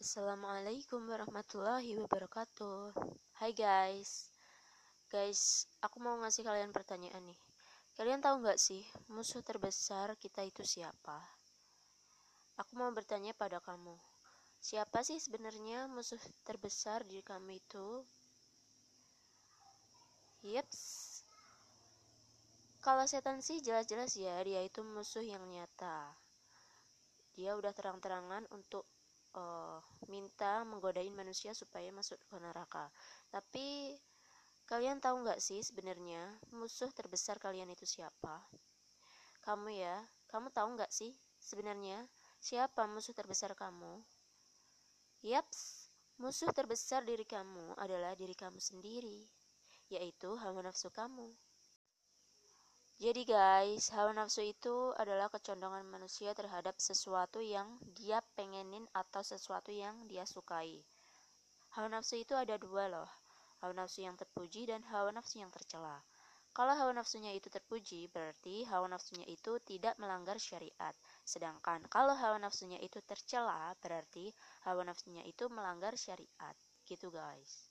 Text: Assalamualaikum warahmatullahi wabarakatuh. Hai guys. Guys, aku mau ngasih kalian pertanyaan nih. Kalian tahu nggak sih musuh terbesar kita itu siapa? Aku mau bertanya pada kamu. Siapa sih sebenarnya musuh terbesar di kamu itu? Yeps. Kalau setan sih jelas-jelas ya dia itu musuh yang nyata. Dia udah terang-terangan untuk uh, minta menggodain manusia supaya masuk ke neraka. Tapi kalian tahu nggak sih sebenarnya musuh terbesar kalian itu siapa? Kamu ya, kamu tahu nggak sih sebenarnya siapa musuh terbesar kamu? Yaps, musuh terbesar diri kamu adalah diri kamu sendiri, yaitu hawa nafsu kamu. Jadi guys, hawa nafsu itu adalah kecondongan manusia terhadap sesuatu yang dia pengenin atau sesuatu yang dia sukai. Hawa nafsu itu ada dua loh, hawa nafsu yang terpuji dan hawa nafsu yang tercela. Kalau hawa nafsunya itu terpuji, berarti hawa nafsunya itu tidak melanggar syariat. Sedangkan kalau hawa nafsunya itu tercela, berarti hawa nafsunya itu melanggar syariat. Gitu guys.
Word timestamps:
Assalamualaikum 0.00 1.12
warahmatullahi 1.12 1.92
wabarakatuh. 2.00 2.96
Hai 3.36 3.52
guys. 3.52 4.32
Guys, 5.12 5.68
aku 5.84 6.00
mau 6.00 6.16
ngasih 6.24 6.40
kalian 6.40 6.72
pertanyaan 6.72 7.20
nih. 7.20 7.36
Kalian 8.00 8.24
tahu 8.24 8.40
nggak 8.40 8.56
sih 8.56 8.80
musuh 9.12 9.44
terbesar 9.44 10.16
kita 10.16 10.40
itu 10.40 10.64
siapa? 10.64 11.20
Aku 12.56 12.80
mau 12.80 12.88
bertanya 12.96 13.36
pada 13.36 13.60
kamu. 13.60 13.92
Siapa 14.64 15.04
sih 15.04 15.20
sebenarnya 15.20 15.84
musuh 15.92 16.16
terbesar 16.48 17.04
di 17.04 17.20
kamu 17.20 17.60
itu? 17.60 18.00
Yeps. 20.48 20.80
Kalau 22.80 23.04
setan 23.04 23.44
sih 23.44 23.60
jelas-jelas 23.60 24.16
ya 24.16 24.40
dia 24.48 24.64
itu 24.64 24.80
musuh 24.80 25.20
yang 25.20 25.44
nyata. 25.44 26.08
Dia 27.36 27.52
udah 27.52 27.76
terang-terangan 27.76 28.48
untuk 28.48 28.88
uh, 29.34 29.78
minta 30.10 30.62
menggodain 30.66 31.12
manusia 31.14 31.54
supaya 31.54 31.90
masuk 31.94 32.18
ke 32.18 32.36
neraka. 32.38 32.90
Tapi 33.30 33.94
kalian 34.66 35.02
tahu 35.02 35.26
nggak 35.26 35.42
sih 35.42 35.62
sebenarnya 35.62 36.22
musuh 36.54 36.90
terbesar 36.94 37.42
kalian 37.42 37.70
itu 37.74 37.86
siapa? 37.86 38.46
Kamu 39.42 39.72
ya, 39.72 39.96
kamu 40.30 40.52
tahu 40.54 40.78
nggak 40.78 40.92
sih 40.92 41.10
sebenarnya 41.40 42.06
siapa 42.38 42.86
musuh 42.86 43.16
terbesar 43.16 43.56
kamu? 43.56 44.04
Yaps, 45.20 45.90
musuh 46.16 46.48
terbesar 46.52 47.04
diri 47.04 47.24
kamu 47.28 47.76
adalah 47.76 48.16
diri 48.16 48.32
kamu 48.32 48.56
sendiri, 48.56 49.28
yaitu 49.92 50.32
hawa 50.38 50.64
nafsu 50.64 50.88
kamu. 50.88 51.28
Jadi 53.00 53.24
guys, 53.24 53.88
hawa 53.96 54.12
nafsu 54.12 54.44
itu 54.44 54.92
adalah 54.92 55.32
kecondongan 55.32 55.88
manusia 55.88 56.36
terhadap 56.36 56.76
sesuatu 56.76 57.40
yang 57.40 57.80
dia 57.96 58.20
pengenin 58.36 58.84
atau 58.92 59.24
sesuatu 59.24 59.72
yang 59.72 60.04
dia 60.04 60.28
sukai. 60.28 60.84
Hawa 61.72 61.88
nafsu 61.88 62.20
itu 62.20 62.36
ada 62.36 62.60
dua 62.60 62.92
loh, 62.92 63.08
hawa 63.64 63.72
nafsu 63.72 64.04
yang 64.04 64.20
terpuji 64.20 64.68
dan 64.68 64.84
hawa 64.92 65.16
nafsu 65.16 65.40
yang 65.40 65.48
tercela. 65.48 65.96
Kalau 66.52 66.76
hawa 66.76 66.92
nafsunya 66.92 67.32
itu 67.32 67.48
terpuji, 67.48 68.12
berarti 68.12 68.68
hawa 68.68 68.84
nafsunya 68.92 69.24
itu 69.32 69.56
tidak 69.64 69.96
melanggar 69.96 70.36
syariat. 70.36 70.92
Sedangkan 71.24 71.80
kalau 71.88 72.12
hawa 72.12 72.36
nafsunya 72.36 72.76
itu 72.84 73.00
tercela, 73.00 73.72
berarti 73.80 74.28
hawa 74.68 74.84
nafsunya 74.84 75.24
itu 75.24 75.48
melanggar 75.48 75.96
syariat. 75.96 76.52
Gitu 76.84 77.08
guys. 77.08 77.70